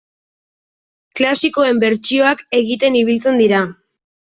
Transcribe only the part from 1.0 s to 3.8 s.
Klasikoen bertsioak egiten ibiltzen dira.